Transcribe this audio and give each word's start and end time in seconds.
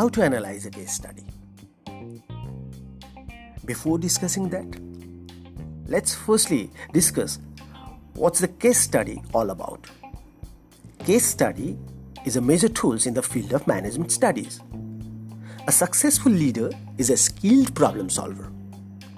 how 0.00 0.08
to 0.08 0.22
analyze 0.22 0.64
a 0.64 0.70
case 0.70 0.94
study. 0.94 1.26
Before 3.66 3.98
discussing 3.98 4.48
that, 4.48 4.68
let's 5.86 6.14
firstly 6.14 6.70
discuss 6.94 7.38
what's 8.14 8.40
the 8.40 8.48
case 8.48 8.80
study 8.80 9.22
all 9.34 9.50
about. 9.50 9.90
Case 11.04 11.26
study 11.26 11.76
is 12.24 12.36
a 12.36 12.40
major 12.40 12.70
tool 12.70 12.96
in 13.04 13.12
the 13.12 13.22
field 13.22 13.52
of 13.52 13.66
management 13.66 14.10
studies. 14.10 14.60
A 15.66 15.72
successful 15.72 16.32
leader 16.32 16.70
is 16.96 17.10
a 17.10 17.16
skilled 17.18 17.74
problem 17.74 18.08
solver. 18.08 18.50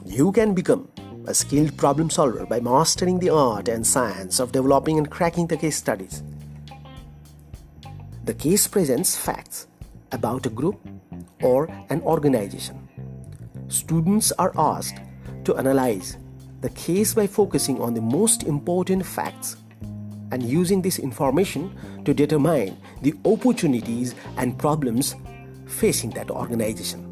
You 0.04 0.32
can 0.32 0.52
become 0.52 0.88
a 1.28 1.34
skilled 1.34 1.76
problem 1.78 2.10
solver 2.10 2.44
by 2.44 2.58
mastering 2.58 3.20
the 3.20 3.30
art 3.30 3.68
and 3.68 3.86
science 3.86 4.40
of 4.40 4.50
developing 4.50 4.98
and 4.98 5.08
cracking 5.08 5.46
the 5.46 5.56
case 5.56 5.76
studies. 5.76 6.24
The 8.24 8.34
case 8.34 8.66
presents 8.66 9.16
facts 9.16 9.68
about 10.12 10.46
a 10.46 10.50
group 10.50 10.78
or 11.42 11.66
an 11.90 12.00
organization. 12.02 12.88
Students 13.68 14.32
are 14.32 14.52
asked 14.56 15.00
to 15.44 15.56
analyze 15.56 16.18
the 16.60 16.70
case 16.70 17.14
by 17.14 17.26
focusing 17.26 17.80
on 17.80 17.94
the 17.94 18.00
most 18.00 18.44
important 18.44 19.04
facts 19.04 19.56
and 20.30 20.42
using 20.42 20.80
this 20.80 20.98
information 20.98 21.76
to 22.04 22.14
determine 22.14 22.76
the 23.02 23.14
opportunities 23.24 24.14
and 24.36 24.58
problems 24.58 25.16
facing 25.66 26.10
that 26.10 26.30
organization. 26.30 27.08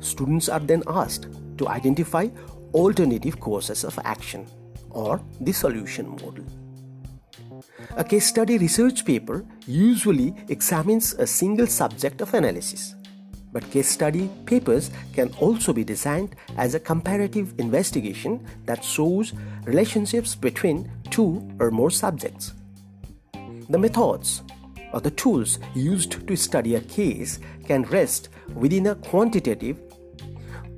Students 0.00 0.48
are 0.48 0.60
then 0.60 0.82
asked 0.86 1.26
to 1.58 1.68
identify 1.68 2.28
alternative 2.72 3.40
courses 3.40 3.84
of 3.84 3.98
action 4.04 4.46
or 4.90 5.20
the 5.40 5.52
solution 5.52 6.08
model. 6.08 6.44
A 7.96 8.04
case 8.04 8.26
study 8.26 8.58
research 8.58 9.04
paper 9.04 9.44
usually 9.66 10.34
examines 10.48 11.14
a 11.14 11.26
single 11.26 11.66
subject 11.66 12.20
of 12.20 12.34
analysis, 12.34 12.94
but 13.52 13.68
case 13.70 13.88
study 13.88 14.30
papers 14.46 14.90
can 15.12 15.32
also 15.40 15.72
be 15.72 15.84
designed 15.84 16.36
as 16.56 16.74
a 16.74 16.80
comparative 16.80 17.54
investigation 17.58 18.46
that 18.66 18.84
shows 18.84 19.32
relationships 19.64 20.34
between 20.34 20.90
two 21.10 21.48
or 21.58 21.70
more 21.70 21.90
subjects. 21.90 22.52
The 23.68 23.78
methods 23.78 24.42
or 24.92 25.00
the 25.00 25.10
tools 25.12 25.58
used 25.74 26.26
to 26.26 26.36
study 26.36 26.74
a 26.74 26.80
case 26.80 27.38
can 27.66 27.82
rest 27.84 28.28
within 28.54 28.88
a 28.88 28.94
quantitative, 28.96 29.78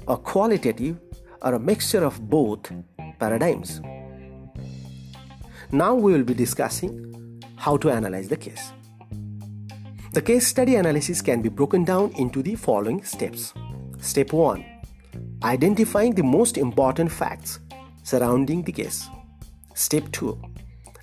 a 0.08 0.16
qualitative, 0.16 0.98
or 1.40 1.54
a 1.54 1.58
mixture 1.58 2.04
of 2.04 2.28
both 2.28 2.70
paradigms. 3.18 3.80
Now 5.74 5.94
we 5.94 6.12
will 6.12 6.22
be 6.22 6.34
discussing 6.34 7.42
how 7.56 7.78
to 7.78 7.88
analyze 7.90 8.28
the 8.28 8.36
case. 8.36 8.72
The 10.12 10.20
case 10.20 10.46
study 10.46 10.74
analysis 10.76 11.22
can 11.22 11.40
be 11.40 11.48
broken 11.48 11.82
down 11.82 12.12
into 12.18 12.42
the 12.42 12.56
following 12.56 13.02
steps. 13.02 13.54
Step 13.98 14.34
1 14.34 14.62
Identifying 15.42 16.14
the 16.14 16.22
most 16.22 16.58
important 16.58 17.10
facts 17.10 17.58
surrounding 18.02 18.62
the 18.64 18.72
case. 18.72 19.08
Step 19.72 20.12
2 20.12 20.38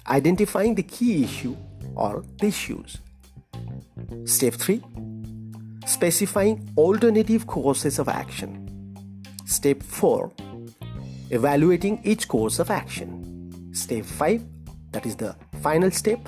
Identifying 0.08 0.76
the 0.76 0.84
key 0.84 1.24
issue 1.24 1.58
or 1.96 2.24
the 2.40 2.46
issues. 2.50 3.00
Step 4.26 4.54
3 4.54 4.84
Specifying 5.88 6.72
alternative 6.78 7.48
courses 7.48 7.98
of 7.98 8.08
action. 8.08 8.94
Step 9.46 9.82
4 9.82 10.32
Evaluating 11.32 12.02
each 12.04 12.28
course 12.28 12.60
of 12.60 12.70
action. 12.70 13.72
Step 13.74 14.06
5 14.06 14.59
that 14.92 15.06
is 15.06 15.16
the 15.16 15.36
final 15.62 15.92
step, 15.92 16.20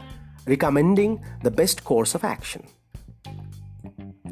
recommending 0.48 1.24
the 1.44 1.52
best 1.52 1.84
course 1.84 2.16
of 2.16 2.24
action. 2.24 2.66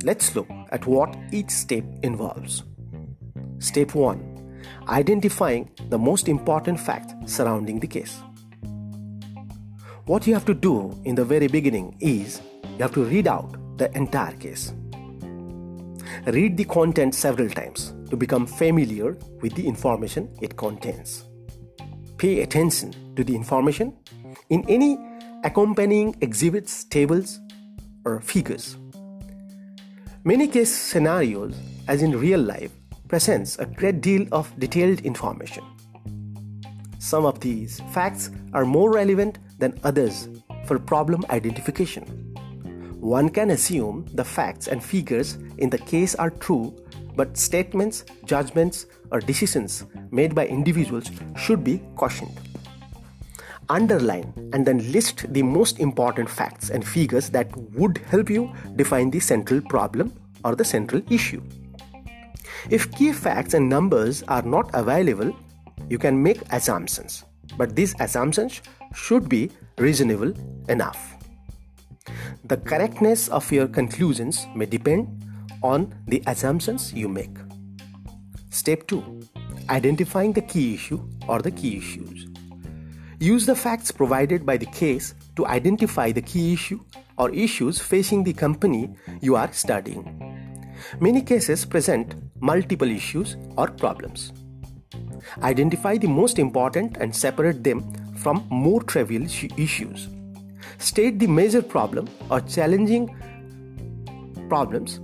Let's 0.04 0.36
look 0.36 0.48
at 0.72 0.86
what 0.86 1.16
each 1.32 1.50
step 1.50 1.84
involves. 2.04 2.64
Step 3.60 3.96
1 3.96 4.38
Identifying 4.88 5.70
the 5.90 5.98
most 5.98 6.28
important 6.28 6.80
fact 6.80 7.14
surrounding 7.30 7.80
the 7.80 7.88
case. 7.88 8.22
What 10.06 10.26
you 10.26 10.34
have 10.34 10.46
to 10.46 10.54
do 10.54 11.00
in 11.06 11.16
the 11.16 11.26
very 11.26 11.48
beginning 11.48 11.96
is 12.00 12.42
you 12.64 12.80
have 12.80 12.94
to 12.94 13.04
read 13.04 13.28
out 13.28 13.56
the 13.78 13.96
entire 13.96 14.36
case. 14.38 14.74
Read 16.26 16.58
the 16.58 16.66
content 16.66 17.14
several 17.14 17.50
times 17.50 17.94
to 18.10 18.18
become 18.18 18.48
familiar 18.48 19.18
with 19.42 19.54
the 19.54 19.68
information 19.68 20.30
it 20.42 20.58
contains. 20.58 21.26
Pay 22.18 22.42
attention 22.42 22.94
to 23.16 23.24
the 23.24 23.36
information 23.36 23.96
in 24.50 24.66
any 24.68 24.98
accompanying 25.44 26.16
exhibits, 26.22 26.84
tables, 26.84 27.40
or 28.06 28.20
figures. 28.20 28.78
Many 30.24 30.48
case 30.48 30.74
scenarios, 30.76 31.56
as 31.88 32.02
in 32.02 32.20
real 32.20 32.42
life, 32.42 32.72
presents 33.08 33.58
a 33.58 33.66
great 33.66 34.02
deal 34.02 34.28
of 34.32 34.52
detailed 34.60 35.02
information. 35.02 35.64
Some 37.00 37.26
of 37.26 37.40
these 37.40 37.80
facts 37.94 38.30
are 38.54 38.66
more 38.66 38.92
relevant 38.92 39.40
than 39.60 39.80
others 39.84 40.28
for 40.66 40.78
problem 40.78 41.24
identification. 41.30 42.04
One 43.00 43.30
can 43.30 43.52
assume 43.52 44.06
the 44.14 44.26
facts 44.26 44.68
and 44.68 44.84
figures 44.84 45.38
in 45.58 45.70
the 45.70 45.78
case 45.78 46.16
are 46.16 46.30
true, 46.30 46.76
but 47.16 47.38
statements, 47.38 48.04
judgments, 48.26 48.86
or 49.12 49.22
decisions 49.22 49.86
made 50.12 50.36
by 50.36 50.48
individuals 50.48 51.10
should 51.38 51.64
be 51.64 51.82
cautioned 51.96 52.49
underline 53.70 54.34
and 54.54 54.66
then 54.66 54.92
list 54.92 55.32
the 55.34 55.44
most 55.44 55.80
important 55.80 56.30
facts 56.30 56.70
and 56.70 56.86
figures 56.86 57.30
that 57.30 57.56
would 57.74 57.98
help 58.10 58.30
you 58.30 58.52
define 58.76 59.10
the 59.10 59.20
central 59.20 59.62
problem 59.62 60.14
or 60.44 60.56
the 60.56 60.66
central 60.66 61.02
issue. 61.10 61.42
If 62.70 62.92
key 62.92 63.14
facts 63.14 63.54
and 63.54 63.70
numbers 63.70 64.24
are 64.28 64.42
not 64.42 64.70
available, 64.74 65.36
you 65.90 65.98
can 65.98 66.22
make 66.22 66.42
assumptions, 66.52 67.24
but 67.58 67.76
these 67.76 67.96
assumptions 68.00 68.62
should 68.94 69.30
be 69.30 69.52
reasonable 69.78 70.34
enough. 70.68 71.16
The 72.46 72.58
correctness 72.58 73.28
of 73.30 73.52
your 73.52 73.68
conclusions 73.68 74.48
may 74.56 74.66
depend 74.66 75.26
on 75.62 75.94
the 76.08 76.24
assumptions 76.28 76.94
you 76.94 77.08
make. 77.08 77.36
Step 78.50 78.88
2 78.88 79.22
Identifying 79.70 80.34
the 80.34 80.42
key 80.42 80.74
issue 80.74 81.00
or 81.28 81.42
the 81.42 81.52
key 81.52 81.78
issues. 81.78 82.29
Use 83.22 83.46
the 83.46 83.54
facts 83.54 83.92
provided 83.92 84.46
by 84.46 84.56
the 84.56 84.66
case 84.68 85.14
to 85.36 85.46
identify 85.46 86.10
the 86.10 86.22
key 86.22 86.54
issue 86.54 86.80
or 87.18 87.30
issues 87.32 87.78
facing 87.78 88.24
the 88.24 88.32
company 88.32 88.96
you 89.20 89.36
are 89.36 89.52
studying. 89.52 90.06
Many 91.02 91.22
cases 91.22 91.66
present 91.66 92.16
multiple 92.40 92.90
issues 92.90 93.36
or 93.58 93.68
problems. 93.68 94.32
Identify 95.44 95.98
the 95.98 96.08
most 96.08 96.40
important 96.40 96.96
and 96.96 97.14
separate 97.14 97.62
them 97.62 97.82
from 98.16 98.48
more 98.50 98.82
trivial 98.84 99.24
issues. 99.58 100.08
State 100.78 101.20
the 101.20 101.28
major 101.28 101.62
problem 101.62 102.08
or 102.30 102.40
challenging 102.40 103.14
problems. 104.48 105.02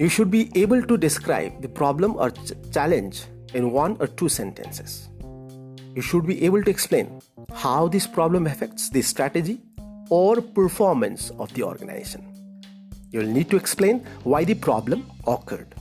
You 0.00 0.08
should 0.08 0.32
be 0.32 0.50
able 0.56 0.82
to 0.82 0.96
describe 0.96 1.62
the 1.62 1.68
problem 1.68 2.16
or 2.16 2.32
ch- 2.32 2.52
challenge 2.72 3.26
in 3.54 3.70
one 3.70 3.96
or 4.00 4.08
two 4.08 4.28
sentences 4.28 5.09
you 5.94 6.02
should 6.02 6.26
be 6.26 6.44
able 6.44 6.62
to 6.62 6.70
explain 6.70 7.20
how 7.52 7.88
this 7.88 8.06
problem 8.06 8.46
affects 8.46 8.90
the 8.90 9.02
strategy 9.02 9.60
or 10.08 10.40
performance 10.40 11.30
of 11.38 11.52
the 11.54 11.62
organization. 11.62 12.26
You'll 13.10 13.26
need 13.26 13.50
to 13.50 13.56
explain 13.56 14.06
why 14.24 14.44
the 14.44 14.54
problem 14.54 15.10
occurred. 15.26 15.74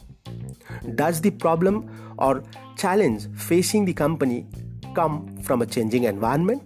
Does 0.95 1.21
the 1.21 1.31
problem 1.31 1.89
or 2.17 2.43
challenge 2.77 3.27
facing 3.35 3.85
the 3.85 3.93
company 3.93 4.47
come 4.95 5.37
from 5.43 5.61
a 5.61 5.65
changing 5.65 6.05
environment, 6.05 6.63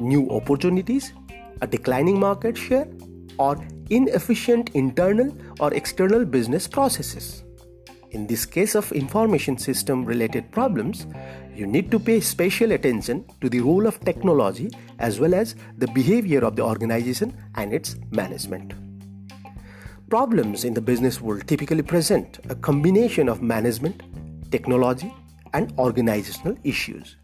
new 0.00 0.28
opportunities, 0.30 1.12
a 1.62 1.66
declining 1.66 2.18
market 2.18 2.56
share, 2.56 2.88
or 3.38 3.56
inefficient 3.90 4.70
internal 4.74 5.34
or 5.60 5.72
external 5.72 6.24
business 6.24 6.68
processes? 6.68 7.43
In 8.14 8.28
this 8.28 8.46
case 8.46 8.76
of 8.76 8.92
information 8.92 9.58
system 9.58 10.04
related 10.04 10.52
problems, 10.52 11.08
you 11.52 11.66
need 11.66 11.90
to 11.90 11.98
pay 11.98 12.20
special 12.20 12.70
attention 12.70 13.24
to 13.40 13.48
the 13.48 13.60
role 13.60 13.88
of 13.88 13.98
technology 14.04 14.70
as 15.00 15.18
well 15.18 15.34
as 15.34 15.56
the 15.78 15.88
behavior 15.88 16.44
of 16.44 16.54
the 16.54 16.62
organization 16.62 17.36
and 17.56 17.74
its 17.74 17.96
management. 18.12 18.72
Problems 20.10 20.62
in 20.64 20.74
the 20.74 20.80
business 20.80 21.20
world 21.20 21.48
typically 21.48 21.82
present 21.82 22.38
a 22.50 22.54
combination 22.54 23.28
of 23.28 23.42
management, 23.42 24.04
technology, 24.52 25.12
and 25.52 25.74
organizational 25.76 26.56
issues. 26.62 27.16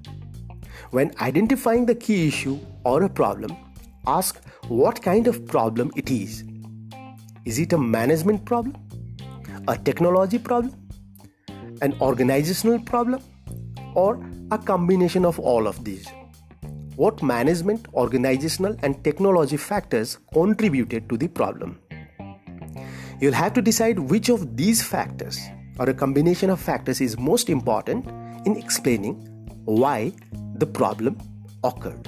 When 0.91 1.13
identifying 1.21 1.87
the 1.87 1.95
key 1.95 2.27
issue 2.27 2.59
or 2.85 3.05
a 3.05 3.09
problem, 3.09 3.57
ask 4.09 4.45
what 4.67 5.01
kind 5.01 5.29
of 5.29 5.47
problem 5.47 5.93
it 5.95 6.11
is. 6.11 6.43
Is 7.45 7.61
it 7.61 7.73
a 7.75 7.79
management 7.79 8.45
problem? 8.45 8.77
A 9.69 9.79
technology 9.79 10.39
problem? 10.39 10.80
An 11.83 11.97
organizational 12.01 12.79
problem? 12.81 13.23
or 13.95 14.21
a 14.51 14.59
combination 14.59 15.25
of 15.25 15.39
all 15.39 15.67
of 15.67 15.85
these? 15.85 16.09
What 16.97 17.23
management, 17.23 17.87
organizational, 17.95 18.77
and 18.83 19.03
technology 19.03 19.57
factors 19.57 20.19
contributed 20.33 21.09
to 21.09 21.17
the 21.17 21.29
problem? 21.29 21.79
You'll 23.21 23.33
have 23.35 23.55
to 23.55 23.63
decide 23.63 23.99
which 23.99 24.29
of 24.29 24.57
these 24.57 24.83
factors 24.83 25.39
or 25.79 25.89
a 25.89 25.95
combination 25.95 26.51
of 26.51 26.61
factors 26.61 27.01
is 27.01 27.19
most 27.19 27.49
important 27.49 28.07
in 28.47 28.57
explaining 28.57 29.15
why 29.65 30.13
the 30.55 30.67
problem 30.67 31.19
occurred. 31.65 32.07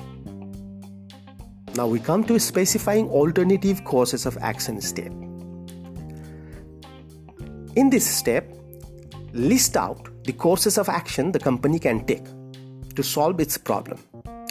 Now 1.75 1.87
we 1.87 2.01
come 2.01 2.25
to 2.25 2.39
specifying 2.39 3.09
alternative 3.09 3.83
courses 3.85 4.27
of 4.27 4.37
action 4.43 4.81
step. 4.81 5.13
In 7.77 7.89
this 7.89 8.07
step, 8.07 8.45
list 9.32 9.76
out 9.76 10.08
the 10.25 10.32
courses 10.32 10.79
of 10.79 10.88
action 10.88 11.32
the 11.32 11.38
company 11.38 11.79
can 11.79 12.05
take 12.05 12.25
to 12.94 13.02
solve 13.02 13.40
its 13.40 13.56
problem 13.56 13.99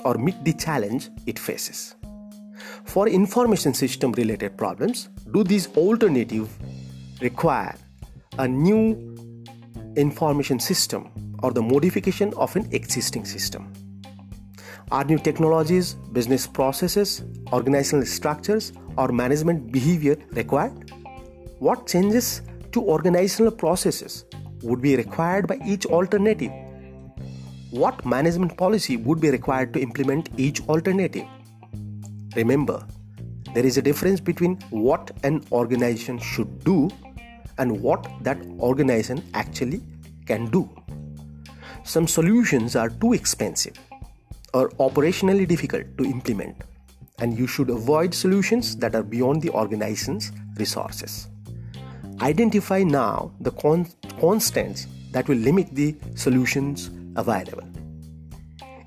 or 0.03 0.15
meet 0.15 0.43
the 0.43 0.53
challenge 0.53 1.09
it 1.27 1.37
faces. 1.37 1.95
For 2.85 3.07
information 3.07 3.73
system 3.73 4.11
related 4.13 4.57
problems, 4.57 5.09
do 5.31 5.43
these 5.43 5.67
alternative 5.77 6.49
require 7.21 7.75
a 8.39 8.47
new 8.47 9.15
information 9.95 10.59
system 10.59 11.11
or 11.43 11.51
the 11.51 11.61
modification 11.61 12.33
of 12.35 12.55
an 12.55 12.67
existing 12.71 13.25
system? 13.25 13.71
Are 14.91 15.03
new 15.03 15.17
technologies, 15.17 15.93
business 16.11 16.47
processes, 16.47 17.23
organizational 17.53 18.05
structures, 18.05 18.73
or 18.97 19.09
management 19.09 19.71
behavior 19.71 20.17
required? 20.31 20.91
What 21.59 21.87
changes 21.87 22.41
to 22.73 22.81
organizational 22.81 23.51
processes 23.51 24.25
would 24.63 24.81
be 24.81 24.95
required 24.95 25.47
by 25.47 25.59
each 25.65 25.85
alternative? 25.85 26.51
What 27.71 28.05
management 28.05 28.57
policy 28.57 28.97
would 28.97 29.21
be 29.21 29.29
required 29.29 29.73
to 29.73 29.79
implement 29.79 30.29
each 30.37 30.61
alternative? 30.67 31.25
Remember, 32.35 32.85
there 33.53 33.65
is 33.65 33.77
a 33.77 33.81
difference 33.81 34.19
between 34.19 34.55
what 34.69 35.11
an 35.23 35.43
organization 35.51 36.17
should 36.19 36.63
do 36.63 36.89
and 37.57 37.81
what 37.81 38.07
that 38.21 38.37
organization 38.59 39.23
actually 39.33 39.81
can 40.25 40.45
do. 40.49 40.69
Some 41.83 42.07
solutions 42.07 42.75
are 42.75 42.89
too 42.89 43.13
expensive 43.13 43.77
or 44.53 44.69
operationally 44.71 45.47
difficult 45.47 45.97
to 45.97 46.05
implement, 46.05 46.55
and 47.19 47.37
you 47.37 47.47
should 47.47 47.69
avoid 47.69 48.13
solutions 48.13 48.75
that 48.77 48.95
are 48.95 49.03
beyond 49.03 49.41
the 49.41 49.49
organization's 49.49 50.31
resources. 50.57 51.30
Identify 52.21 52.83
now 52.83 53.31
the 53.39 53.49
con- 53.51 53.87
constants 54.19 54.85
that 55.11 55.27
will 55.27 55.37
limit 55.37 55.73
the 55.73 55.95
solutions 56.13 56.91
available. 57.15 57.63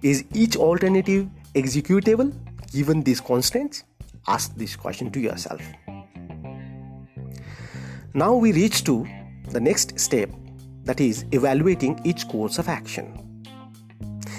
Is 0.02 0.24
each 0.32 0.56
alternative 0.56 1.28
executable 1.54 2.32
given 2.70 3.02
these 3.02 3.20
constants? 3.20 3.82
Ask 4.28 4.54
this 4.54 4.76
question 4.76 5.10
to 5.10 5.18
yourself. 5.18 5.60
Now 8.14 8.34
we 8.36 8.52
reach 8.52 8.84
to 8.84 9.04
the 9.48 9.60
next 9.60 9.98
step 9.98 10.30
that 10.84 11.00
is 11.00 11.24
evaluating 11.32 12.00
each 12.04 12.28
course 12.28 12.58
of 12.58 12.68
action. 12.68 13.42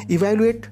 Evaluate 0.10 0.70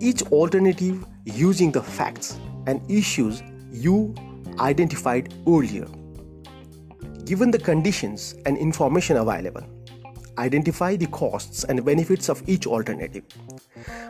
each 0.00 0.22
alternative 0.32 1.04
using 1.24 1.70
the 1.70 1.82
facts 1.82 2.38
and 2.66 2.80
issues 2.90 3.42
you 3.70 4.14
identified 4.58 5.34
earlier. 5.46 5.86
Given 7.24 7.50
the 7.50 7.58
conditions 7.58 8.34
and 8.46 8.58
information 8.58 9.16
available, 9.16 9.62
identify 10.38 10.96
the 10.96 11.06
costs 11.06 11.64
and 11.64 11.84
benefits 11.84 12.28
of 12.28 12.42
each 12.48 12.66
alternative. 12.66 13.24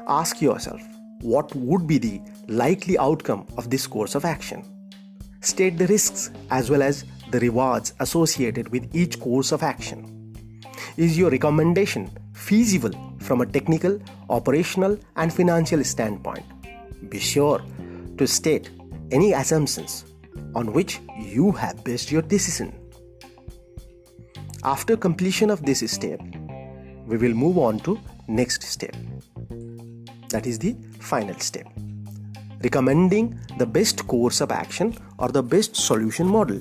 Ask 0.09 0.41
yourself 0.41 0.81
what 1.21 1.55
would 1.55 1.87
be 1.87 1.99
the 1.99 2.21
likely 2.49 2.99
outcome 2.99 3.47
of 3.59 3.69
this 3.69 3.87
course 3.87 4.15
of 4.15 4.25
action. 4.25 4.65
State 5.43 5.77
the 5.77 5.87
risks 5.87 6.31
as 6.51 6.71
well 6.71 6.83
as 6.83 7.05
the 7.31 7.41
rewards 7.41 7.95
associated 8.01 8.69
with 8.71 8.95
each 8.95 9.21
course 9.21 9.53
of 9.53 9.63
action. 9.63 10.35
Is 10.97 11.19
your 11.19 11.31
recommendation 11.31 12.11
feasible 12.35 12.93
from 13.21 13.41
a 13.41 13.47
technical, 13.47 14.01
operational, 14.29 14.99
and 15.17 15.33
financial 15.33 15.85
standpoint? 15.85 16.45
Be 17.09 17.19
sure 17.19 17.63
to 18.19 18.27
state 18.27 18.71
any 19.11 19.33
assumptions 19.33 20.05
on 20.55 20.73
which 20.73 21.01
you 21.19 21.53
have 21.53 21.85
based 21.85 22.11
your 22.11 22.23
decision. 22.23 22.80
After 24.63 24.95
completion 24.95 25.49
of 25.49 25.65
this 25.65 25.91
step, 25.91 26.21
we 27.07 27.17
will 27.17 27.33
move 27.33 27.57
on 27.57 27.81
to 27.81 27.99
next 28.29 28.63
step. 28.63 28.95
That 30.29 30.47
is 30.47 30.59
the 30.59 30.77
final 30.99 31.39
step. 31.39 31.67
Recommending 32.63 33.41
the 33.57 33.65
best 33.65 34.07
course 34.07 34.43
of 34.43 34.53
action 34.53 34.95
or 35.19 35.29
the 35.29 35.43
best 35.43 35.77
solution 35.77 36.27
model. 36.27 36.61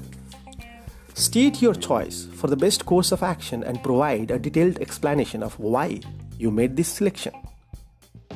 State 1.13 1.61
your 1.61 1.73
choice 1.73 2.25
for 2.35 2.47
the 2.47 2.55
best 2.55 2.85
course 2.85 3.11
of 3.11 3.21
action 3.21 3.63
and 3.65 3.83
provide 3.83 4.31
a 4.31 4.39
detailed 4.39 4.79
explanation 4.79 5.43
of 5.43 5.59
why 5.59 5.99
you 6.37 6.51
made 6.51 6.77
this 6.77 6.87
selection. 6.87 7.33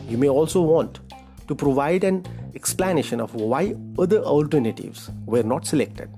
You 0.10 0.18
may 0.18 0.28
also 0.28 0.62
want 0.62 1.00
to 1.48 1.56
provide 1.56 2.04
an 2.04 2.26
explanation 2.54 3.22
of 3.22 3.34
why 3.34 3.76
other 3.98 4.20
alternatives 4.20 5.10
were 5.26 5.44
not 5.44 5.66
selected. 5.66 6.10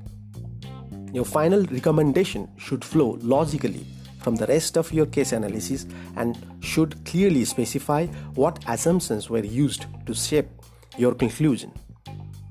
Your 1.16 1.24
final 1.24 1.64
recommendation 1.72 2.50
should 2.58 2.84
flow 2.84 3.18
logically 3.22 3.86
from 4.20 4.36
the 4.36 4.46
rest 4.48 4.78
of 4.78 4.92
your 4.92 5.06
case 5.06 5.32
analysis 5.32 5.86
and 6.18 6.38
should 6.60 7.06
clearly 7.06 7.46
specify 7.46 8.08
what 8.34 8.62
assumptions 8.68 9.30
were 9.30 9.40
used 9.40 9.86
to 10.08 10.14
shape 10.14 10.50
your 10.98 11.16
conclusion. 11.16 11.72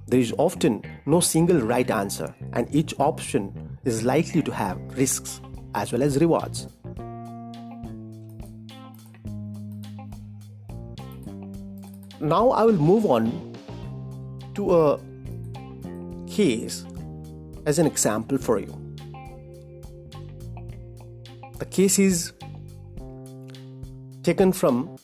There 0.07 0.19
is 0.19 0.33
often 0.39 0.83
no 1.05 1.21
single 1.21 1.61
right 1.61 1.91
answer, 1.91 2.35
and 2.55 2.75
each 2.75 2.95
option 2.99 3.77
is 3.85 4.03
likely 4.03 4.41
to 4.41 4.51
have 4.51 4.79
risks 4.97 5.43
as 5.75 5.93
well 5.93 6.03
as 6.03 6.17
rewards. 6.17 6.67
Now 12.19 12.49
I 12.49 12.65
will 12.65 12.81
move 12.81 13.05
on 13.05 13.55
to 14.55 14.75
a 14.75 15.01
case 16.27 16.87
as 17.67 17.79
an 17.79 17.87
example 17.87 18.39
for 18.39 18.59
you. 18.59 18.75
The 21.59 21.67
case 21.67 21.99
is 21.99 22.33
taken 24.23 24.53
from 24.53 24.97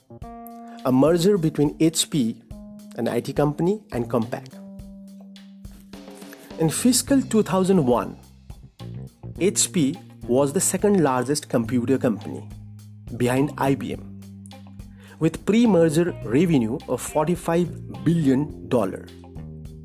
a 0.85 0.93
merger 0.93 1.39
between 1.39 1.77
HP, 1.79 2.37
an 2.97 3.07
IT 3.07 3.37
company, 3.37 3.83
and 3.93 4.11
Compaq. 4.11 4.47
In 6.59 6.69
fiscal 6.69 7.23
2001, 7.23 8.19
HP 9.39 9.97
was 10.29 10.53
the 10.53 10.61
second 10.61 11.03
largest 11.03 11.49
computer 11.49 11.99
company 11.99 12.49
behind 13.17 13.57
IBM 13.57 14.07
with 15.19 15.45
pre-merger 15.45 16.15
revenue 16.25 16.79
of 16.89 17.01
45 17.01 18.05
billion 18.05 18.69
dollar 18.69 19.07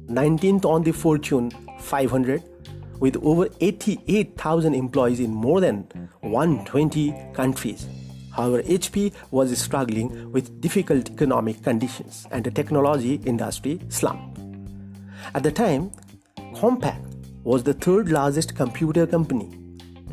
19th 0.08 0.66
on 0.66 0.84
the 0.84 0.92
Fortune 0.92 1.52
500 1.80 2.44
with 3.00 3.18
over 3.24 3.48
88,000 3.62 4.74
employees 4.74 5.20
in 5.20 5.32
more 5.32 5.62
than 5.62 5.88
120 6.22 7.14
countries. 7.34 7.88
However, 8.32 8.62
HP 8.64 9.14
was 9.32 9.58
struggling 9.58 10.32
with 10.32 10.60
difficult 10.60 11.10
economic 11.10 11.64
conditions 11.64 12.28
and 12.32 12.44
the 12.44 12.52
technology 12.52 13.22
industry 13.26 13.80
slump. 13.90 14.38
At 15.34 15.44
the 15.44 15.52
time, 15.52 15.92
Compaq 16.54 17.00
was 17.44 17.64
the 17.64 17.74
third 17.74 18.10
largest 18.10 18.56
computer 18.56 19.08
company 19.08 19.48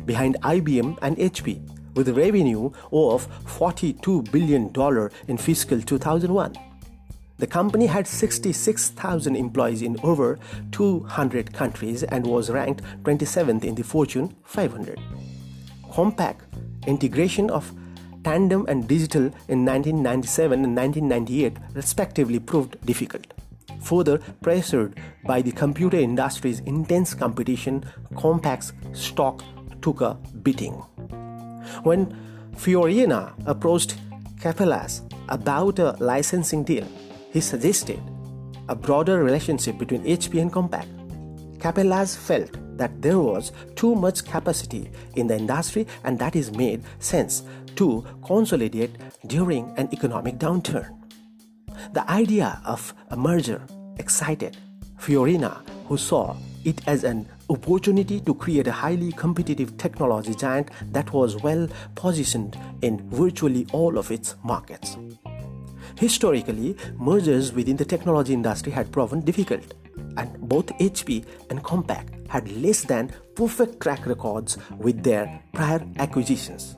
behind 0.05 0.37
IBM 0.41 0.97
and 1.01 1.17
HP 1.17 1.61
with 1.95 2.09
revenue 2.09 2.71
of 2.91 3.27
$42 3.45 4.31
billion 4.31 4.71
in 5.27 5.37
fiscal 5.37 5.81
2001. 5.81 6.72
The 7.43 7.47
company 7.47 7.87
had 7.87 8.07
66,000 8.07 9.35
employees 9.35 9.81
in 9.81 9.99
over 10.01 10.39
200 10.71 11.53
countries 11.53 12.03
and 12.03 12.25
was 12.25 12.49
ranked 12.49 12.81
27th 13.03 13.65
in 13.65 13.75
the 13.75 13.83
Fortune 13.83 14.33
500. 14.45 14.97
Compaq 15.91 16.37
integration 16.87 17.49
of 17.49 17.69
Tandem 18.23 18.65
and 18.69 18.87
Digital 18.87 19.23
in 19.49 19.65
1997 19.65 20.63
and 20.63 20.73
1998 20.73 21.57
respectively 21.73 22.39
proved 22.39 22.79
difficult. 22.85 23.27
Further 23.81 24.19
pressured 24.41 24.97
by 25.25 25.41
the 25.41 25.51
computer 25.51 25.97
industry's 25.97 26.61
intense 26.61 27.13
competition, 27.13 27.83
Compaq's 28.13 28.71
stock 28.93 29.43
took 29.81 29.99
a 29.99 30.13
beating. 30.43 30.75
When 31.83 32.17
Fiorina 32.55 33.33
approached 33.45 33.97
Capellas 34.39 35.01
about 35.27 35.79
a 35.79 35.97
licensing 35.99 36.63
deal, 36.63 36.87
he 37.33 37.41
suggested 37.41 37.99
a 38.69 38.75
broader 38.75 39.23
relationship 39.23 39.77
between 39.79 40.03
HP 40.03 40.39
and 40.39 40.53
Compaq. 40.53 40.87
Capellas 41.57 42.15
felt 42.15 42.51
that 42.77 43.01
there 43.01 43.19
was 43.19 43.51
too 43.75 43.95
much 43.95 44.23
capacity 44.23 44.91
in 45.15 45.25
the 45.27 45.35
industry 45.35 45.87
and 46.03 46.19
that 46.19 46.35
it 46.35 46.55
made 46.55 46.83
sense 46.99 47.43
to 47.75 48.05
consolidate 48.23 48.91
during 49.27 49.73
an 49.77 49.89
economic 49.91 50.37
downturn. 50.37 50.95
The 51.93 52.09
idea 52.09 52.61
of 52.65 52.93
a 53.09 53.17
merger 53.17 53.61
excited 53.97 54.57
Fiorina, 54.99 55.57
who 55.87 55.97
saw 55.97 56.35
it 56.63 56.87
as 56.87 57.03
an 57.03 57.27
opportunity 57.49 58.19
to 58.21 58.33
create 58.35 58.67
a 58.67 58.71
highly 58.71 59.11
competitive 59.11 59.75
technology 59.77 60.35
giant 60.35 60.69
that 60.91 61.11
was 61.11 61.41
well 61.41 61.67
positioned 61.95 62.57
in 62.83 63.09
virtually 63.09 63.65
all 63.73 63.97
of 63.97 64.11
its 64.11 64.35
markets. 64.43 64.97
Historically, 65.97 66.75
mergers 66.97 67.53
within 67.53 67.77
the 67.77 67.85
technology 67.85 68.33
industry 68.33 68.71
had 68.71 68.91
proven 68.91 69.21
difficult, 69.21 69.73
and 70.17 70.39
both 70.49 70.67
HP 70.79 71.25
and 71.49 71.63
Compaq 71.63 72.27
had 72.29 72.51
less 72.51 72.83
than 72.83 73.11
perfect 73.35 73.79
track 73.79 74.05
records 74.05 74.57
with 74.77 75.03
their 75.03 75.41
prior 75.53 75.85
acquisitions. 75.97 76.75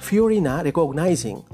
Fiorina, 0.00 0.64
recognizing 0.64 1.44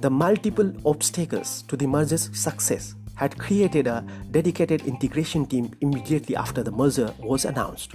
the 0.00 0.10
multiple 0.10 0.72
obstacles 0.84 1.62
to 1.62 1.76
the 1.76 1.86
merger's 1.86 2.30
success, 2.36 2.94
had 3.16 3.38
created 3.38 3.86
a 3.86 4.04
dedicated 4.30 4.86
integration 4.86 5.46
team 5.46 5.72
immediately 5.80 6.36
after 6.36 6.62
the 6.62 6.70
merger 6.70 7.12
was 7.18 7.44
announced. 7.44 7.92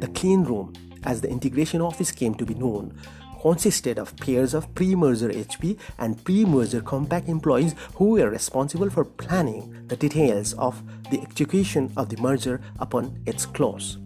The 0.00 0.08
clean 0.08 0.44
room, 0.44 0.72
as 1.04 1.20
the 1.20 1.28
integration 1.28 1.80
office 1.80 2.10
came 2.10 2.34
to 2.34 2.46
be 2.46 2.54
known, 2.54 2.98
consisted 3.46 3.96
of 3.96 4.16
pairs 4.16 4.54
of 4.54 4.74
pre-merger 4.74 5.28
HP 5.28 5.78
and 5.98 6.22
pre-merger 6.24 6.80
Compaq 6.80 7.28
employees 7.28 7.76
who 7.94 8.06
were 8.10 8.28
responsible 8.28 8.90
for 8.90 9.04
planning 9.04 9.62
the 9.86 9.96
details 9.96 10.52
of 10.54 10.82
the 11.12 11.20
execution 11.20 11.92
of 11.96 12.08
the 12.08 12.20
merger 12.20 12.60
upon 12.80 13.16
its 13.24 13.46
close. 13.46 13.98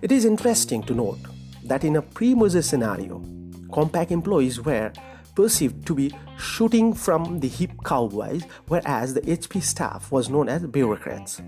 It 0.00 0.10
is 0.10 0.24
interesting 0.24 0.82
to 0.84 0.94
note 0.94 1.18
that 1.64 1.84
in 1.84 1.96
a 1.96 2.02
pre-merger 2.02 2.62
scenario, 2.62 3.20
Compaq 3.68 4.10
employees 4.10 4.58
were 4.58 4.90
perceived 5.34 5.86
to 5.86 5.94
be 5.94 6.14
shooting 6.38 6.94
from 6.94 7.40
the 7.40 7.48
hip 7.48 7.72
cowboys, 7.84 8.44
whereas 8.68 9.12
the 9.12 9.20
HP 9.20 9.62
staff 9.62 10.10
was 10.10 10.30
known 10.30 10.48
as 10.48 10.64
bureaucrats. 10.66 11.42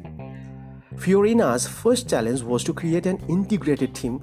Fiorina's 0.98 1.66
first 1.66 2.10
challenge 2.10 2.42
was 2.42 2.64
to 2.64 2.74
create 2.74 3.06
an 3.06 3.18
integrated 3.28 3.94
team 3.94 4.20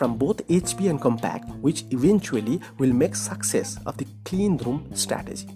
from 0.00 0.16
both 0.16 0.40
HP 0.48 0.88
and 0.88 0.98
Compaq, 0.98 1.44
which 1.60 1.84
eventually 1.90 2.58
will 2.78 2.90
make 2.90 3.14
success 3.14 3.76
of 3.84 3.98
the 3.98 4.06
clean 4.24 4.56
room 4.56 4.88
strategy. 4.94 5.46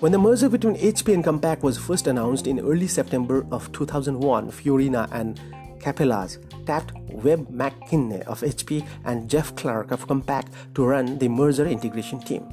When 0.00 0.10
the 0.10 0.18
merger 0.18 0.48
between 0.48 0.74
HP 0.74 1.14
and 1.14 1.22
Compaq 1.22 1.62
was 1.62 1.78
first 1.78 2.08
announced 2.08 2.48
in 2.48 2.58
early 2.58 2.88
September 2.88 3.46
of 3.52 3.70
2001, 3.70 4.50
Fiorina 4.50 5.08
and 5.12 5.40
Capellas 5.78 6.38
tapped 6.66 6.90
Webb 7.22 7.46
McKinney 7.46 8.22
of 8.22 8.40
HP 8.40 8.84
and 9.04 9.30
Jeff 9.30 9.54
Clark 9.54 9.92
of 9.92 10.08
Compaq 10.08 10.48
to 10.74 10.84
run 10.84 11.18
the 11.18 11.28
merger 11.28 11.66
integration 11.66 12.18
team. 12.18 12.44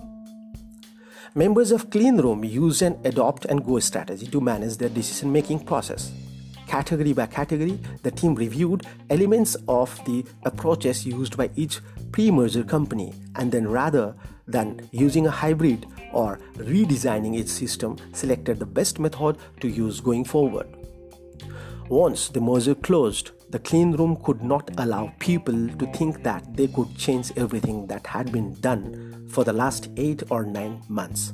Members 1.34 1.72
of 1.72 1.90
Clean 1.90 2.16
Room 2.16 2.44
used 2.44 2.84
an 2.84 3.00
adopt 3.06 3.46
and 3.46 3.66
go 3.66 3.80
strategy 3.80 4.28
to 4.28 4.40
manage 4.40 4.78
their 4.78 4.90
decision 4.90 5.32
making 5.32 5.66
process. 5.66 6.12
Category 6.72 7.12
by 7.12 7.26
category, 7.26 7.78
the 8.02 8.12
team 8.12 8.34
reviewed 8.34 8.88
elements 9.10 9.58
of 9.68 9.94
the 10.06 10.24
approaches 10.44 11.06
used 11.06 11.36
by 11.36 11.50
each 11.58 11.82
pre 12.14 12.32
merger 12.32 12.64
company 12.64 13.14
and 13.36 13.52
then, 13.52 13.68
rather 13.68 14.16
than 14.48 14.88
using 14.94 15.28
a 15.28 15.32
hybrid 15.32 15.86
or 16.14 16.40
redesigning 16.56 17.38
its 17.38 17.52
system, 17.52 17.98
selected 18.14 18.58
the 18.58 18.66
best 18.66 19.00
method 19.00 19.38
to 19.60 19.68
use 19.68 20.00
going 20.00 20.24
forward. 20.24 20.66
Once 21.90 22.30
the 22.30 22.40
merger 22.40 22.74
closed, 22.74 23.32
the 23.50 23.60
clean 23.60 23.92
room 23.92 24.16
could 24.24 24.42
not 24.42 24.72
allow 24.78 25.12
people 25.20 25.68
to 25.78 25.86
think 25.88 26.24
that 26.24 26.56
they 26.56 26.68
could 26.68 26.96
change 26.98 27.34
everything 27.36 27.86
that 27.88 28.08
had 28.08 28.32
been 28.32 28.54
done 28.62 29.28
for 29.30 29.44
the 29.44 29.52
last 29.52 29.90
8 29.98 30.24
or 30.30 30.46
9 30.46 30.84
months. 30.88 31.34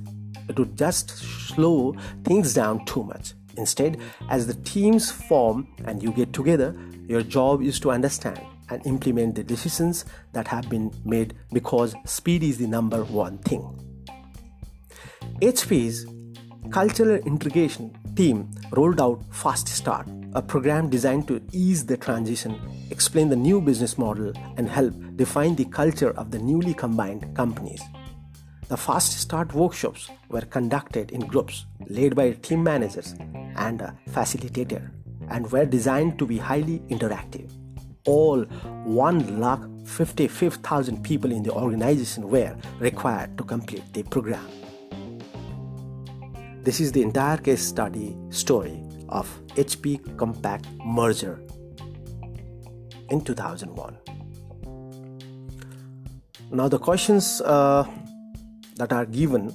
It 0.49 0.57
would 0.57 0.75
just 0.75 1.11
slow 1.11 1.95
things 2.23 2.55
down 2.55 2.85
too 2.85 3.03
much. 3.03 3.36
Instead, 3.57 3.99
as 4.29 4.47
the 4.47 4.53
teams 4.63 5.11
form 5.11 5.67
and 5.85 6.01
you 6.01 6.11
get 6.11 6.33
together, 6.33 6.75
your 7.07 7.21
job 7.21 7.61
is 7.61 7.79
to 7.79 7.91
understand 7.91 8.39
and 8.69 8.85
implement 8.85 9.35
the 9.35 9.43
decisions 9.43 10.05
that 10.33 10.47
have 10.47 10.69
been 10.69 10.91
made 11.05 11.33
because 11.53 11.95
speed 12.05 12.43
is 12.43 12.57
the 12.57 12.67
number 12.67 13.03
one 13.05 13.37
thing. 13.39 13.61
HP's 15.41 16.05
cultural 16.71 17.15
integration 17.25 17.95
team 18.15 18.49
rolled 18.71 18.99
out 18.99 19.23
Fast 19.31 19.67
Start 19.67 20.07
a 20.37 20.41
program 20.41 20.87
designed 20.87 21.27
to 21.27 21.41
ease 21.51 21.83
the 21.83 21.97
transition, 21.97 22.59
explain 22.91 23.27
the 23.27 23.35
new 23.35 23.59
business 23.59 23.97
model, 23.97 24.31
and 24.57 24.69
help 24.69 24.93
define 25.15 25.55
the 25.55 25.65
culture 25.65 26.11
of 26.11 26.29
the 26.29 26.37
newly 26.37 26.75
combined 26.75 27.35
companies. 27.35 27.81
The 28.69 28.75
Fast 28.75 29.17
Start 29.17 29.53
workshops 29.53 30.09
were 30.27 30.41
conducted 30.41 31.11
in 31.11 31.21
groups 31.21 31.65
led 31.87 32.17
by 32.17 32.33
team 32.33 32.63
managers 32.63 33.15
and 33.55 33.79
a 33.79 33.97
facilitator 34.09 34.91
and 35.29 35.49
were 35.53 35.65
designed 35.65 36.19
to 36.19 36.25
be 36.25 36.37
highly 36.37 36.79
interactive. 36.89 37.49
All 38.05 38.43
1,55,000 38.43 41.01
people 41.01 41.31
in 41.31 41.43
the 41.43 41.53
organization 41.53 42.29
were 42.29 42.57
required 42.79 43.37
to 43.37 43.45
complete 43.45 43.85
the 43.93 44.03
program. 44.03 44.45
This 46.61 46.81
is 46.81 46.91
the 46.91 47.03
entire 47.03 47.37
case 47.37 47.65
study 47.65 48.17
story 48.31 48.83
of 49.07 49.29
HP 49.55 50.01
Compaq 50.17 50.65
merger 50.83 51.39
in 53.11 53.21
2001. 53.21 53.97
Now, 56.51 56.67
the 56.67 56.79
questions 56.79 57.39
uh, 57.41 57.85
that 58.77 58.93
are 58.93 59.05
given 59.05 59.53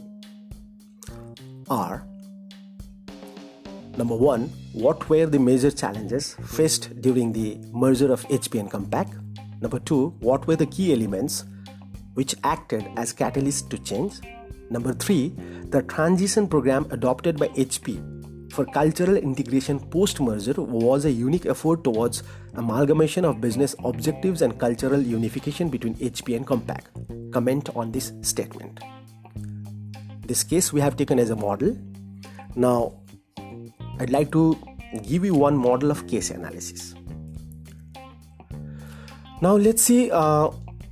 are 1.68 2.04
number 3.96 4.16
one, 4.16 4.50
what 4.72 5.08
were 5.08 5.26
the 5.26 5.38
major 5.38 5.70
challenges 5.70 6.34
faced 6.44 7.00
during 7.00 7.32
the 7.32 7.58
merger 7.72 8.12
of 8.12 8.22
HP 8.28 8.58
and 8.60 8.70
Compaq? 8.70 9.08
Number 9.60 9.78
two, 9.78 10.08
what 10.20 10.46
were 10.46 10.56
the 10.56 10.66
key 10.66 10.92
elements 10.92 11.44
which 12.14 12.34
acted 12.42 12.90
as 12.96 13.12
catalysts 13.12 13.68
to 13.70 13.78
change? 13.78 14.14
Number 14.70 14.92
three, 14.92 15.34
the 15.68 15.82
transition 15.82 16.48
program 16.48 16.86
adopted 16.90 17.38
by 17.38 17.48
HP 17.48 18.52
for 18.52 18.66
cultural 18.66 19.16
integration 19.16 19.78
post 19.80 20.20
merger 20.20 20.54
was 20.60 21.06
a 21.06 21.10
unique 21.10 21.46
effort 21.46 21.84
towards 21.84 22.22
amalgamation 22.54 23.24
of 23.24 23.40
business 23.40 23.74
objectives 23.84 24.42
and 24.42 24.58
cultural 24.58 25.00
unification 25.00 25.70
between 25.70 25.94
HP 25.94 26.36
and 26.36 26.46
Compaq. 26.46 27.32
Comment 27.32 27.70
on 27.74 27.92
this 27.92 28.12
statement. 28.20 28.80
This 30.24 30.44
case 30.44 30.72
we 30.72 30.80
have 30.80 30.96
taken 30.96 31.18
as 31.18 31.30
a 31.30 31.36
model. 31.36 31.76
Now, 32.54 32.94
I'd 33.98 34.10
like 34.10 34.30
to 34.32 34.56
give 35.02 35.24
you 35.24 35.34
one 35.34 35.56
model 35.56 35.90
of 35.90 36.06
case 36.06 36.30
analysis. 36.30 36.94
Now, 39.40 39.56
let's 39.56 39.82
see 39.82 40.10
uh, 40.10 40.50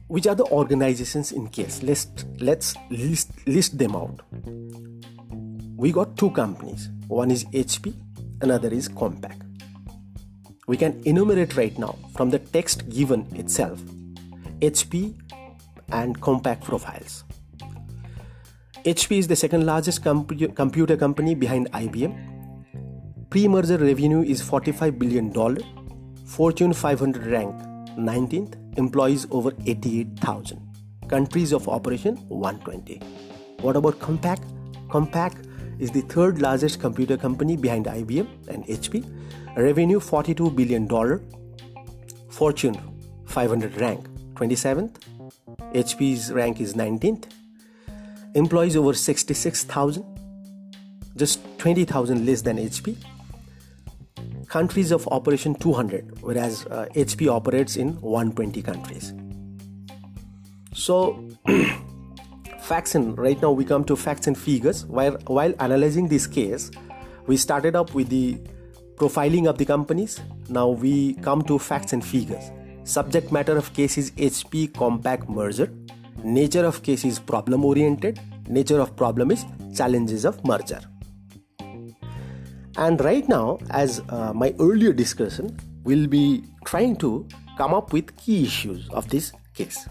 which 0.09 0.27
are 0.27 0.35
the 0.35 0.45
organizations 0.47 1.31
in 1.33 1.49
case. 1.49 1.83
Let's 1.83 2.09
let's 2.41 2.75
list 2.91 3.31
list 3.47 3.79
them 3.79 3.95
out. 3.95 4.21
We 5.77 5.93
got 5.93 6.17
two 6.17 6.31
companies 6.33 6.91
one 7.07 7.31
is 7.31 7.45
HP, 7.47 7.95
another 8.41 8.69
is 8.69 8.89
Compaq. 8.89 9.35
We 10.67 10.77
can 10.77 11.03
enumerate 11.05 11.57
right 11.57 11.77
now 11.79 11.97
from 12.15 12.31
the 12.31 12.39
text 12.39 12.89
given 12.89 13.27
itself 13.35 13.81
HP 14.61 15.15
and 15.91 16.21
Compaq 16.21 16.63
profiles. 16.63 17.25
HP 18.85 19.19
is 19.19 19.29
the 19.29 19.37
second 19.37 19.67
largest 19.67 20.03
compu- 20.03 20.55
computer 20.57 20.97
company 20.97 21.35
behind 21.35 21.71
IBM. 21.73 22.15
Pre 23.29 23.47
merger 23.47 23.77
revenue 23.77 24.23
is 24.23 24.43
$45 24.43 24.99
billion. 24.99 25.31
Fortune 26.25 26.73
500 26.73 27.27
rank 27.27 27.55
19th. 27.99 28.57
Employees 28.79 29.27
over 29.31 29.53
88,000. 29.67 30.67
Countries 31.09 31.53
of 31.53 31.69
operation 31.69 32.17
120. 32.29 33.03
What 33.61 33.77
about 33.77 33.99
Compaq? 33.99 34.39
Compaq 34.89 35.35
is 35.79 35.91
the 35.91 36.01
third 36.03 36.41
largest 36.41 36.81
computer 36.81 37.19
company 37.19 37.59
behind 37.59 37.85
IBM 37.85 38.29
and 38.49 38.65
HP. 38.65 39.05
Revenue 39.57 40.01
$42 40.01 40.57
billion. 40.57 40.89
Fortune 42.31 42.81
500 43.27 43.79
rank 43.79 44.07
27th. 44.35 44.97
HP's 45.75 46.33
rank 46.33 46.61
is 46.63 46.73
19th. 46.73 47.39
Employees 48.35 48.77
over 48.77 48.95
66,000. 48.95 50.05
Just 51.17 51.41
20,000 51.59 52.25
less 52.25 52.43
than 52.43 52.59
HP. 52.59 52.97
Countries 54.47 54.91
of 54.93 55.07
operation 55.09 55.55
200, 55.55 56.23
whereas 56.23 56.67
uh, 56.67 56.87
HP 56.95 57.29
operates 57.29 57.77
in 57.77 58.01
120 58.01 58.63
countries. 58.63 59.13
So, 60.73 61.29
facts 62.71 62.95
and 62.95 63.19
right 63.19 63.41
now 63.43 63.51
we 63.51 63.65
come 63.65 63.83
to 63.85 63.97
facts 63.97 64.29
and 64.29 64.39
figures 64.39 64.87
while 64.87 65.17
while 65.27 65.53
analyzing 65.59 66.07
this 66.07 66.27
case 66.29 66.71
we 67.27 67.37
started 67.37 67.75
up 67.75 67.95
with 67.95 68.09
the 68.11 68.39
profiling 68.95 69.49
of 69.49 69.59
the 69.59 69.65
companies 69.65 70.21
now 70.49 70.69
we 70.69 71.15
come 71.15 71.43
to 71.43 71.59
facts 71.59 71.93
and 71.93 72.05
figures 72.05 72.53
subject 72.85 73.33
matter 73.33 73.57
of 73.57 73.73
case 73.79 73.99
is 73.99 74.13
hp 74.13 74.71
compaq 74.83 75.29
merger 75.29 75.67
nature 76.25 76.65
of 76.65 76.83
case 76.83 77.05
is 77.05 77.19
problem 77.19 77.65
oriented 77.65 78.21
nature 78.49 78.81
of 78.81 78.97
problem 78.97 79.31
is 79.31 79.45
challenges 79.75 80.25
of 80.25 80.45
merger 80.45 80.81
And 82.77 82.99
right 83.05 83.29
now, 83.29 83.59
as 83.71 84.00
uh, 84.09 84.33
my 84.33 84.55
earlier 84.59 84.93
discussion, 84.93 85.59
we'll 85.85 86.07
be 86.07 86.45
trying 86.65 86.97
to 86.97 87.27
come 87.59 87.75
up 87.75 87.93
with 87.93 88.17
key 88.17 88.45
issues 88.45 88.89
of 88.89 89.09
this 89.11 89.33
case. 89.55 89.87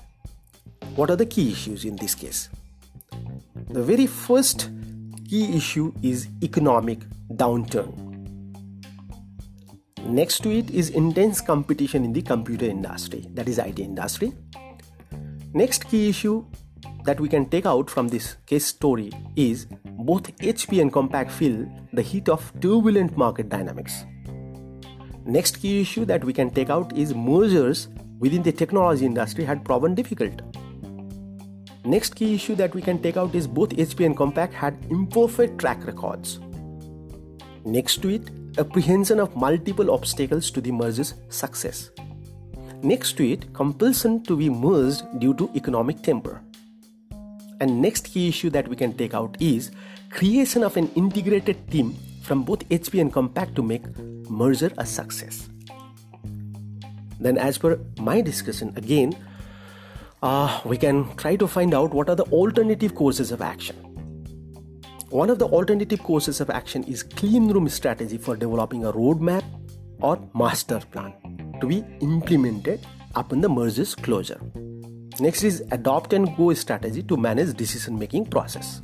What 0.96 1.12
are 1.12 1.16
the 1.16 1.26
key 1.26 1.52
issues 1.52 1.86
in 1.86 1.98
this 1.98 2.16
case? 2.16 2.50
The 3.70 3.84
very 3.84 4.08
first 4.08 4.70
key 5.30 5.56
issue 5.56 5.94
is 6.02 6.30
economic 6.42 7.00
downturn. 7.34 7.94
Next 10.06 10.42
to 10.44 10.50
it 10.50 10.72
is 10.72 10.90
intense 10.90 11.42
competition 11.42 12.04
in 12.04 12.14
the 12.14 12.24
computer 12.24 12.66
industry, 12.66 13.28
that 13.36 13.48
is 13.48 13.60
IT 13.60 13.78
industry. 13.78 14.34
Next 15.52 15.88
key 15.90 16.10
issue 16.10 16.46
that 17.06 17.20
we 17.20 17.28
can 17.28 17.50
take 17.50 17.66
out 17.66 17.90
from 17.90 18.08
this 18.08 18.36
case 18.46 18.68
story 18.68 19.12
is 19.36 19.66
both 19.98 20.24
HP 20.38 20.80
and 20.80 20.94
Compaq 20.94 21.32
feel 21.32 21.66
the 21.92 22.04
heat 22.04 22.30
of 22.30 22.54
turbulent 22.62 23.18
market 23.18 23.50
dynamics. 23.50 24.06
Next 25.26 25.58
key 25.58 25.82
issue 25.82 26.06
that 26.06 26.24
we 26.24 26.34
can 26.34 26.52
take 26.52 26.70
out 26.70 26.96
is 26.96 27.16
mergers 27.16 27.88
within 28.20 28.44
the 28.44 28.52
technology 28.52 29.08
industry 29.08 29.44
had 29.44 29.66
proven 29.66 29.96
difficult. 29.96 30.40
Next 31.84 32.16
key 32.16 32.36
issue 32.36 32.54
that 32.54 32.76
we 32.76 32.84
can 32.84 33.02
take 33.02 33.18
out 33.18 33.34
is 33.34 33.48
both 33.48 33.70
HP 33.70 34.06
and 34.06 34.16
Compaq 34.16 34.54
had 34.54 34.78
imperfect 34.92 35.58
track 35.58 35.84
records. 35.88 36.40
Next 37.66 38.04
to 38.04 38.10
it, 38.10 38.30
apprehension 38.60 39.20
of 39.20 39.36
multiple 39.36 39.90
obstacles 39.90 40.52
to 40.52 40.62
the 40.62 40.72
merger's 40.72 41.16
success. 41.30 41.90
Next 42.82 43.18
to 43.18 43.30
it, 43.30 43.54
compulsion 43.54 44.24
to 44.24 44.38
be 44.38 44.50
merged 44.50 45.04
due 45.20 45.34
to 45.34 45.50
economic 45.54 46.02
temper. 46.02 46.42
And 47.60 47.82
next 47.82 48.08
key 48.08 48.30
issue 48.30 48.50
that 48.52 48.70
we 48.70 48.78
can 48.78 48.94
take 48.94 49.14
out 49.14 49.36
is 49.42 49.72
creation 50.10 50.64
of 50.64 50.78
an 50.78 50.90
integrated 50.96 51.70
team 51.70 51.98
from 52.22 52.44
both 52.44 52.68
HP 52.70 53.02
and 53.02 53.12
Compaq 53.12 53.54
to 53.56 53.62
make 53.62 53.84
merger 54.30 54.72
a 54.78 54.86
success. 54.86 55.50
Then, 57.20 57.38
as 57.38 57.58
per 57.58 57.78
my 58.00 58.22
discussion, 58.22 58.72
again, 58.78 59.14
uh, 60.24 60.62
we 60.64 60.78
can 60.78 61.14
try 61.18 61.36
to 61.36 61.48
find 61.48 61.74
out 61.74 61.94
what 61.94 62.10
are 62.10 62.16
the 62.16 62.30
alternative 62.32 62.96
courses 62.96 63.34
of 63.34 63.42
action. 63.42 63.76
One 65.10 65.30
of 65.30 65.38
the 65.38 65.48
alternative 65.48 66.02
courses 66.02 66.40
of 66.40 66.50
action 66.50 66.86
is 66.86 67.04
clean 67.04 67.50
room 67.50 67.68
strategy 67.68 68.18
for 68.18 68.38
developing 68.38 68.86
a 68.86 68.94
roadmap 68.94 69.44
or 70.00 70.18
master 70.34 70.80
plan 70.92 71.14
to 71.60 71.68
be 71.68 71.84
implemented 72.02 72.86
upon 73.16 73.42
the 73.42 73.50
merger's 73.50 73.96
closure. 73.96 74.40
Next 75.20 75.44
is 75.44 75.64
adopt 75.72 76.14
and 76.14 76.36
go 76.38 76.54
strategy 76.54 77.04
to 77.04 77.18
manage 77.18 77.56
decision 77.56 78.00
making 78.00 78.28
process. 78.28 78.82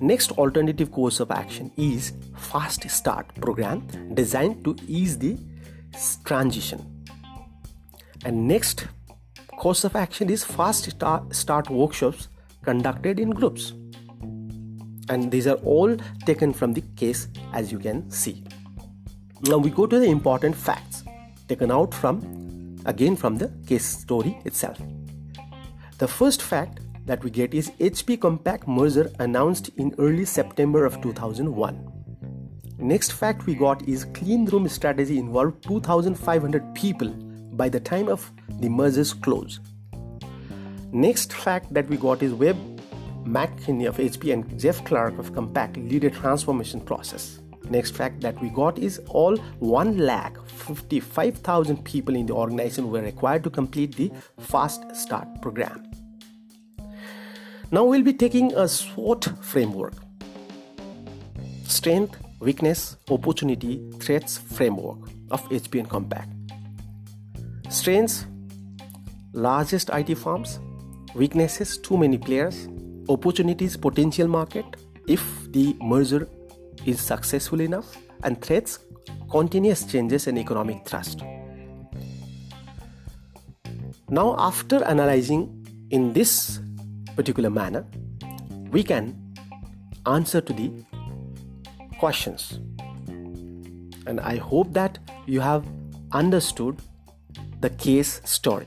Next 0.00 0.32
alternative 0.32 0.92
course 0.92 1.20
of 1.20 1.30
action 1.30 1.70
is 1.76 2.12
fast 2.36 2.88
start 2.90 3.34
program 3.36 3.86
designed 4.14 4.64
to 4.64 4.76
ease 4.86 5.18
the 5.18 5.38
transition. 6.24 7.04
And 8.24 8.46
next 8.46 8.86
course 9.56 9.84
of 9.84 9.96
action 9.96 10.28
is 10.28 10.44
fast 10.44 10.90
start, 10.90 11.34
start 11.34 11.70
workshops 11.70 12.28
conducted 12.62 13.18
in 13.18 13.30
groups. 13.30 13.72
And 15.08 15.30
these 15.30 15.46
are 15.46 15.56
all 15.64 15.96
taken 16.26 16.52
from 16.52 16.72
the 16.72 16.82
case 16.96 17.28
as 17.52 17.72
you 17.72 17.78
can 17.78 18.10
see. 18.10 18.44
Now 19.42 19.58
we 19.58 19.70
go 19.70 19.86
to 19.86 19.98
the 19.98 20.06
important 20.06 20.54
facts 20.54 21.01
taken 21.48 21.70
out 21.70 21.94
from 21.94 22.76
again 22.86 23.16
from 23.16 23.36
the 23.36 23.48
case 23.66 23.86
story 23.86 24.38
itself. 24.44 24.78
The 25.98 26.08
first 26.08 26.42
fact 26.42 26.80
that 27.06 27.22
we 27.22 27.30
get 27.30 27.54
is 27.54 27.70
HP 27.72 28.18
Compaq 28.18 28.66
merger 28.66 29.10
announced 29.18 29.70
in 29.76 29.94
early 29.98 30.24
September 30.24 30.84
of 30.84 31.00
2001. 31.02 31.88
Next 32.78 33.12
fact 33.12 33.46
we 33.46 33.54
got 33.54 33.88
is 33.88 34.06
clean 34.06 34.46
room 34.46 34.68
strategy 34.68 35.18
involved 35.18 35.62
2500 35.64 36.74
people 36.74 37.08
by 37.52 37.68
the 37.68 37.78
time 37.78 38.08
of 38.08 38.32
the 38.60 38.68
merger's 38.68 39.12
close. 39.12 39.60
Next 40.92 41.32
fact 41.32 41.72
that 41.72 41.88
we 41.88 41.96
got 41.96 42.22
is 42.22 42.34
Webb 42.34 42.56
McKinney 43.24 43.88
of 43.88 43.98
HP 43.98 44.32
and 44.32 44.58
Jeff 44.58 44.84
Clark 44.84 45.18
of 45.18 45.32
Compaq 45.32 45.76
lead 45.88 46.04
a 46.04 46.10
transformation 46.10 46.80
process. 46.80 47.38
Next 47.70 47.94
fact 47.96 48.20
that 48.20 48.40
we 48.40 48.50
got 48.50 48.78
is 48.78 49.00
all 49.08 49.36
1 49.60 49.98
lakh 49.98 50.36
55,000 50.46 51.84
people 51.84 52.14
in 52.16 52.26
the 52.26 52.34
organization 52.34 52.90
were 52.90 53.02
required 53.02 53.44
to 53.44 53.50
complete 53.50 53.96
the 53.96 54.10
Fast 54.38 54.94
Start 54.94 55.28
program. 55.40 55.90
Now 57.70 57.84
we'll 57.84 58.02
be 58.02 58.12
taking 58.12 58.52
a 58.54 58.68
SWOT 58.68 59.28
framework 59.40 59.94
strength, 61.64 62.16
weakness, 62.40 62.96
opportunity, 63.10 63.80
threats 63.98 64.36
framework 64.36 64.98
of 65.30 65.48
HP 65.48 65.80
and 65.80 65.88
Compaq. 65.88 66.28
Strengths 67.72 68.26
largest 69.32 69.88
IT 69.94 70.14
firms, 70.16 70.58
weaknesses 71.14 71.78
too 71.78 71.96
many 71.96 72.18
players, 72.18 72.68
opportunities 73.08 73.76
potential 73.76 74.28
market 74.28 74.66
if 75.08 75.50
the 75.52 75.74
merger 75.80 76.28
is 76.86 77.00
successful 77.00 77.60
enough, 77.60 77.96
and 78.24 78.40
threats 78.40 78.78
continuous 79.30 79.84
changes 79.84 80.26
in 80.26 80.38
economic 80.38 80.86
thrust. 80.86 81.22
Now, 84.08 84.36
after 84.38 84.84
analyzing 84.84 85.66
in 85.90 86.12
this 86.12 86.60
particular 87.16 87.50
manner, 87.50 87.86
we 88.70 88.82
can 88.82 89.16
answer 90.06 90.40
to 90.40 90.52
the 90.52 90.70
questions. 91.98 92.58
And 94.06 94.20
I 94.20 94.36
hope 94.36 94.72
that 94.74 94.98
you 95.26 95.40
have 95.40 95.64
understood 96.12 96.78
the 97.60 97.70
case 97.70 98.20
story. 98.24 98.66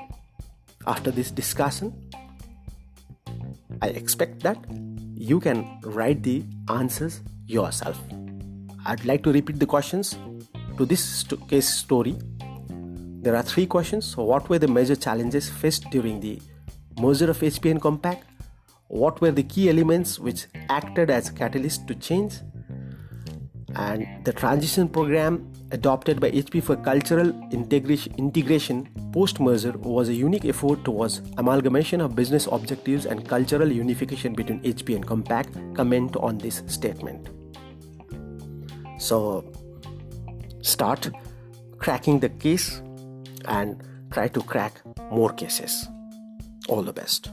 After 0.87 1.11
this 1.11 1.29
discussion, 1.31 1.93
I 3.81 3.89
expect 3.89 4.41
that 4.43 4.57
you 5.13 5.39
can 5.39 5.79
write 5.83 6.23
the 6.23 6.43
answers 6.69 7.21
yourself. 7.47 7.99
I'd 8.85 9.05
like 9.05 9.23
to 9.23 9.31
repeat 9.31 9.59
the 9.59 9.65
questions 9.65 10.17
to 10.77 10.85
this 10.85 11.03
st- 11.03 11.47
case 11.49 11.67
story. 11.67 12.15
There 13.21 13.35
are 13.35 13.43
three 13.43 13.65
questions. 13.65 14.15
What 14.15 14.49
were 14.49 14.59
the 14.59 14.67
major 14.67 14.95
challenges 14.95 15.49
faced 15.49 15.89
during 15.89 16.19
the 16.19 16.41
merger 16.99 17.29
of 17.29 17.39
HP 17.39 17.71
and 17.71 17.81
Compaq? 17.81 18.19
what 18.87 19.19
were 19.19 19.31
the 19.31 19.43
key 19.43 19.69
elements 19.69 20.19
which 20.19 20.45
acted 20.69 21.09
as 21.09 21.29
catalyst 21.29 21.87
to 21.87 21.95
change 21.95 22.35
and 23.75 24.07
the 24.23 24.33
transition 24.33 24.87
program 24.87 25.51
adopted 25.71 26.19
by 26.19 26.31
HP 26.31 26.63
for 26.63 26.75
cultural 26.77 27.29
integration, 27.51 28.89
post 29.11 29.39
merger 29.39 29.73
was 29.73 30.09
a 30.09 30.13
unique 30.13 30.45
effort 30.45 30.83
towards 30.85 31.21
amalgamation 31.37 32.01
of 32.01 32.15
business 32.15 32.47
objectives 32.51 33.05
and 33.05 33.27
cultural 33.27 33.71
unification 33.71 34.33
between 34.33 34.61
HP 34.61 34.95
and 34.95 35.05
Compaq. 35.05 35.75
Comment 35.75 36.15
on 36.17 36.37
this 36.37 36.63
statement. 36.67 37.29
So, 38.97 39.43
start 40.61 41.09
cracking 41.77 42.19
the 42.19 42.29
case 42.29 42.81
and 43.45 43.83
try 44.11 44.27
to 44.29 44.41
crack 44.41 44.81
more 45.11 45.33
cases. 45.33 45.87
All 46.67 46.81
the 46.81 46.93
best. 46.93 47.31